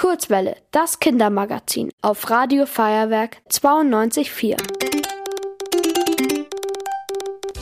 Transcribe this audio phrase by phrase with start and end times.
[0.00, 4.56] Kurzwelle, das Kindermagazin auf Radio Feuerwerk 92.4.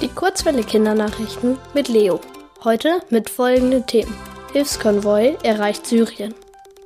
[0.01, 2.21] Die Kurzwelle Kindernachrichten mit Leo.
[2.63, 4.15] Heute mit folgenden Themen.
[4.53, 6.33] Hilfskonvoi erreicht Syrien.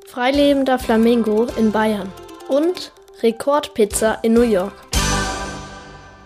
[0.07, 2.11] Freilebender Flamingo in Bayern.
[2.49, 2.91] Und
[3.21, 4.73] Rekordpizza in New York.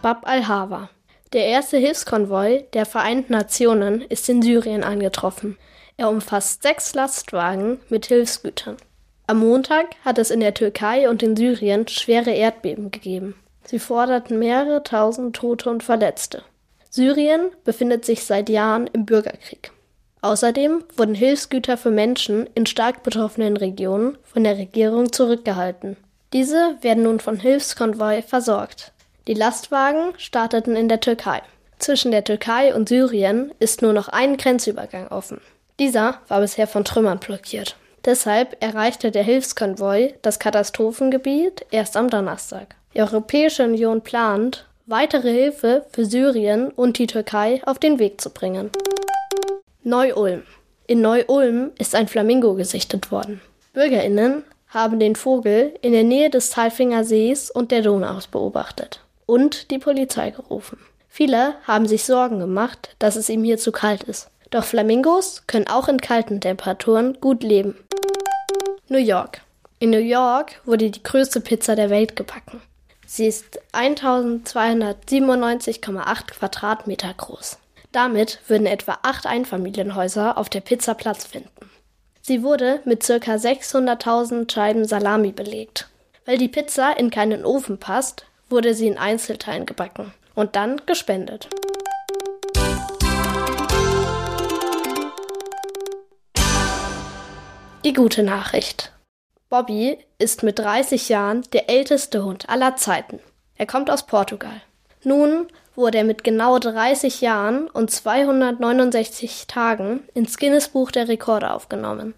[0.03, 0.89] Bab al-Hawa.
[1.33, 5.59] Der erste Hilfskonvoi der Vereinten Nationen ist in Syrien angetroffen.
[5.97, 8.77] Er umfasst sechs Lastwagen mit Hilfsgütern.
[9.29, 13.35] Am Montag hat es in der Türkei und in Syrien schwere Erdbeben gegeben.
[13.65, 16.45] Sie forderten mehrere tausend Tote und Verletzte.
[16.91, 19.73] Syrien befindet sich seit Jahren im Bürgerkrieg.
[20.23, 25.97] Außerdem wurden Hilfsgüter für Menschen in stark betroffenen Regionen von der Regierung zurückgehalten.
[26.33, 28.93] Diese werden nun von Hilfskonvoi versorgt.
[29.27, 31.43] Die Lastwagen starteten in der Türkei.
[31.79, 35.41] Zwischen der Türkei und Syrien ist nur noch ein Grenzübergang offen.
[35.81, 37.77] Dieser war bisher von Trümmern blockiert.
[38.07, 42.77] Deshalb erreichte der Hilfskonvoi das Katastrophengebiet erst am Donnerstag.
[42.95, 48.31] Die Europäische Union plant, weitere Hilfe für Syrien und die Türkei auf den Weg zu
[48.31, 48.71] bringen.
[49.83, 50.45] Neu-Ulm.
[50.87, 53.41] In Neu-Ulm ist ein Flamingo gesichtet worden.
[53.73, 59.73] BürgerInnen haben den Vogel in der Nähe des Talfinger Sees und der Donau beobachtet und
[59.73, 60.79] die Polizei gerufen.
[61.09, 64.29] Viele haben sich Sorgen gemacht, dass es ihm hier zu kalt ist.
[64.51, 67.77] Doch Flamingos können auch in kalten Temperaturen gut leben.
[68.89, 69.41] New York.
[69.79, 72.63] In New York wurde die größte Pizza der Welt gebacken.
[73.07, 77.59] Sie ist 1297,8 Quadratmeter groß.
[77.93, 81.71] Damit würden etwa acht Einfamilienhäuser auf der Pizza Platz finden.
[82.23, 83.15] Sie wurde mit ca.
[83.15, 85.89] 600.000 Scheiben Salami belegt.
[86.25, 91.49] Weil die Pizza in keinen Ofen passt, wurde sie in Einzelteilen gebacken und dann gespendet.
[97.87, 98.91] Die gute Nachricht.
[99.49, 103.21] Bobby ist mit 30 Jahren der älteste Hund aller Zeiten.
[103.55, 104.61] Er kommt aus Portugal.
[105.05, 112.15] Nun wurde er mit genau 30 Jahren und 269 Tagen ins Guinness-Buch der Rekorde aufgenommen.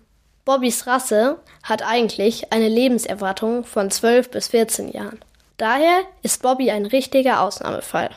[0.47, 5.21] Bobbys Rasse hat eigentlich eine Lebenserwartung von 12 bis 14 Jahren.
[5.59, 8.09] Daher ist Bobby ein richtiger Ausnahmefall.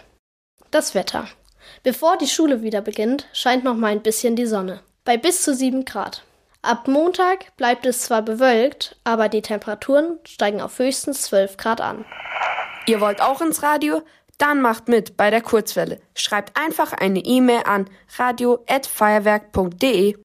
[0.71, 1.27] Das Wetter.
[1.83, 4.79] Bevor die Schule wieder beginnt, scheint noch mal ein bisschen die Sonne.
[5.03, 6.23] Bei bis zu 7 Grad.
[6.63, 12.05] Ab Montag bleibt es zwar bewölkt, aber die Temperaturen steigen auf höchstens 12 Grad an.
[12.85, 14.03] Ihr wollt auch ins Radio?
[14.37, 15.99] Dann macht mit bei der Kurzwelle.
[16.15, 20.17] Schreibt einfach eine E-Mail an radio@feuerwerk.de.